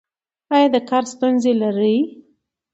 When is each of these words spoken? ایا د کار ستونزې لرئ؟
ایا 0.53 0.67
د 0.73 0.75
کار 0.89 1.03
ستونزې 1.13 1.51
لرئ؟ 1.61 1.97